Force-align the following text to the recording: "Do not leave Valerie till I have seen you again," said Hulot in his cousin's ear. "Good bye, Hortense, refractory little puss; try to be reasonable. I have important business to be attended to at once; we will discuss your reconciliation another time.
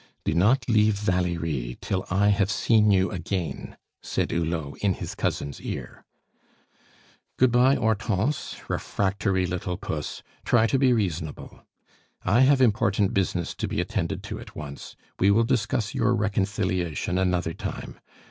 "Do 0.23 0.33
not 0.33 0.67
leave 0.67 0.95
Valerie 0.95 1.77
till 1.79 2.07
I 2.09 2.29
have 2.29 2.49
seen 2.49 2.89
you 2.89 3.11
again," 3.11 3.77
said 4.01 4.31
Hulot 4.31 4.77
in 4.79 4.95
his 4.95 5.13
cousin's 5.13 5.61
ear. 5.61 6.05
"Good 7.37 7.51
bye, 7.51 7.75
Hortense, 7.75 8.67
refractory 8.67 9.45
little 9.45 9.77
puss; 9.77 10.23
try 10.43 10.65
to 10.65 10.79
be 10.79 10.91
reasonable. 10.91 11.67
I 12.25 12.39
have 12.39 12.61
important 12.61 13.13
business 13.13 13.53
to 13.53 13.67
be 13.67 13.79
attended 13.79 14.23
to 14.23 14.39
at 14.39 14.55
once; 14.55 14.95
we 15.19 15.29
will 15.29 15.43
discuss 15.43 15.93
your 15.93 16.15
reconciliation 16.15 17.19
another 17.19 17.53
time. 17.53 17.99